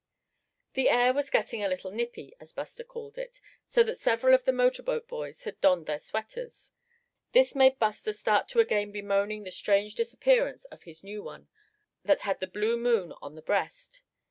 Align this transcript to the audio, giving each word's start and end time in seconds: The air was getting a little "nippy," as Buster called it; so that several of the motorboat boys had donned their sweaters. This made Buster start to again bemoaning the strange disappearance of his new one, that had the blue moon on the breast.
The 0.73 0.89
air 0.89 1.13
was 1.13 1.29
getting 1.29 1.61
a 1.63 1.67
little 1.67 1.91
"nippy," 1.91 2.33
as 2.39 2.51
Buster 2.53 2.83
called 2.83 3.19
it; 3.19 3.39
so 3.67 3.83
that 3.83 3.99
several 3.99 4.33
of 4.33 4.45
the 4.45 4.51
motorboat 4.51 5.07
boys 5.07 5.43
had 5.43 5.61
donned 5.61 5.85
their 5.85 5.99
sweaters. 5.99 6.71
This 7.33 7.53
made 7.53 7.77
Buster 7.77 8.11
start 8.11 8.47
to 8.47 8.59
again 8.59 8.91
bemoaning 8.91 9.43
the 9.43 9.51
strange 9.51 9.93
disappearance 9.93 10.65
of 10.65 10.81
his 10.81 11.03
new 11.03 11.21
one, 11.21 11.49
that 12.03 12.21
had 12.21 12.39
the 12.39 12.47
blue 12.47 12.77
moon 12.77 13.13
on 13.21 13.35
the 13.35 13.43
breast. 13.43 14.01